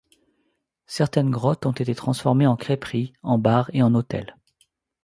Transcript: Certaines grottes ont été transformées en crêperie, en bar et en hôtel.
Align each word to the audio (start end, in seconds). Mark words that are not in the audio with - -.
Certaines 0.87 1.29
grottes 1.29 1.67
ont 1.67 1.73
été 1.73 1.93
transformées 1.93 2.47
en 2.47 2.55
crêperie, 2.55 3.13
en 3.21 3.37
bar 3.37 3.69
et 3.71 3.83
en 3.83 3.93
hôtel. 3.93 4.35